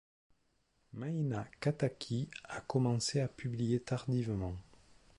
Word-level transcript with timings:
Maïna 0.93 1.45
Kataki 1.59 2.27
a 2.45 2.61
commencé 2.61 3.21
à 3.21 3.27
publier 3.27 3.79
tardivement. 3.81 4.55